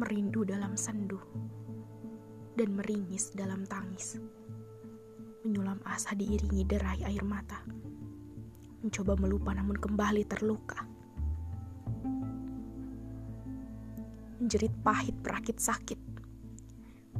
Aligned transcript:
merindu 0.00 0.48
dalam 0.48 0.80
sendu, 0.80 1.20
dan 2.56 2.72
meringis 2.72 3.36
dalam 3.36 3.68
tangis. 3.68 4.16
Menyulam 5.44 5.76
asa 5.84 6.16
diiringi 6.16 6.64
derai 6.64 7.04
air 7.04 7.20
mata. 7.20 7.60
Mencoba 8.80 9.12
melupa 9.20 9.52
namun 9.52 9.76
kembali 9.76 10.24
terluka. 10.24 10.88
Menjerit 14.40 14.72
pahit 14.80 15.16
berakit 15.20 15.60
sakit. 15.60 16.00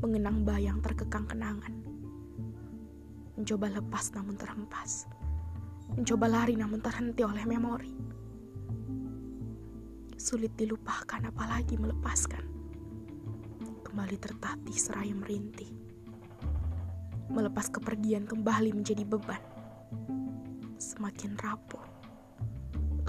Mengenang 0.00 0.48
bayang 0.48 0.80
terkekang 0.80 1.28
kenangan. 1.28 1.76
Mencoba 3.36 3.76
lepas 3.76 4.08
namun 4.16 4.40
terhempas. 4.40 5.04
Mencoba 6.00 6.32
lari 6.32 6.56
namun 6.56 6.80
terhenti 6.80 7.20
oleh 7.20 7.44
memori. 7.44 7.92
Sulit 10.16 10.56
dilupakan 10.56 11.28
apalagi 11.28 11.76
melepaskan. 11.76 12.59
Kembali 13.90 14.16
tertatih 14.22 14.78
seraya 14.78 15.10
merintih. 15.10 15.66
Melepas 17.26 17.66
kepergian 17.74 18.22
kembali 18.22 18.70
menjadi 18.70 19.02
beban. 19.02 19.42
Semakin 20.78 21.34
rapuh. 21.34 21.82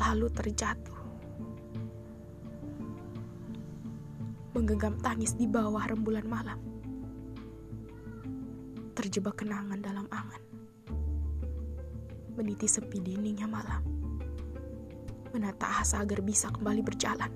Lalu 0.02 0.28
terjatuh. 0.34 1.02
Menggenggam 4.58 4.98
tangis 5.06 5.38
di 5.38 5.46
bawah 5.46 5.86
rembulan 5.86 6.26
malam. 6.26 6.58
Terjebak 8.98 9.46
kenangan 9.46 9.78
dalam 9.86 10.10
angan 10.10 10.42
meniti 12.42 12.66
sepi 12.66 12.98
diningnya 13.04 13.46
malam. 13.46 13.86
Menata 15.30 15.78
asa 15.78 16.02
agar 16.02 16.26
bisa 16.26 16.50
kembali 16.50 16.82
berjalan. 16.82 17.30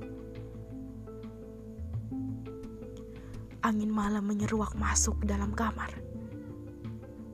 Angin 3.66 3.89
malam 3.89 4.30
menyeruak 4.30 4.77
masuk 4.77 5.25
ke 5.25 5.33
dalam 5.33 5.49
kamar. 5.49 5.89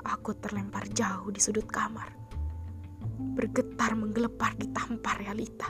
Aku 0.08 0.32
terlempar 0.40 0.88
jauh 0.96 1.28
di 1.28 1.44
sudut 1.44 1.68
kamar. 1.68 2.08
Bergetar 3.36 4.00
menggelepar 4.00 4.56
di 4.56 4.72
tampar 4.72 5.20
realita. 5.20 5.68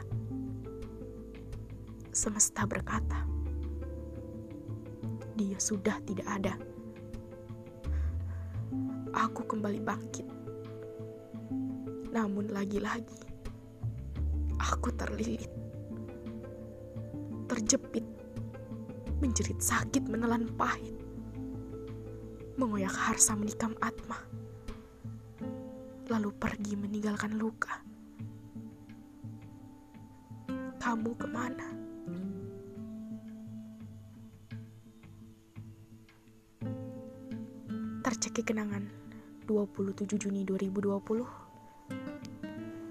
Semesta 2.14 2.70
berkata, 2.70 3.26
dia 5.34 5.58
sudah 5.58 5.98
tidak 6.06 6.30
ada. 6.30 6.54
Aku 9.18 9.42
kembali 9.50 9.82
bangkit 9.82 10.42
namun 12.12 12.52
lagi-lagi, 12.52 13.24
aku 14.60 14.92
terlilit, 15.00 15.48
terjepit, 17.48 18.04
menjerit 19.32 19.64
sakit 19.64 20.12
menelan 20.12 20.44
pahit, 20.60 20.92
mengoyak 22.60 22.92
harsa 22.92 23.32
menikam 23.32 23.72
atma, 23.80 24.20
lalu 26.12 26.36
pergi 26.36 26.76
meninggalkan 26.76 27.40
luka. 27.40 27.80
Kamu 30.84 31.16
ke 31.16 31.32
mana? 31.32 31.64
Tercekik 38.04 38.52
kenangan 38.52 38.84
27 39.48 40.20
Juni 40.20 40.44
2020 40.44 41.24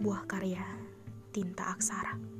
buah 0.01 0.25
karya 0.25 0.65
tinta 1.37 1.77
aksara. 1.77 2.40